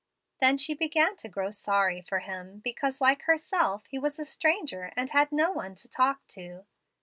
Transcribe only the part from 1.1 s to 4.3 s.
to grow sorry for him because, like herself, he was a